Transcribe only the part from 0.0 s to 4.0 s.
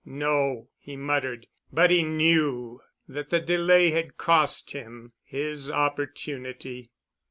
"No," he muttered, but he knew that the delay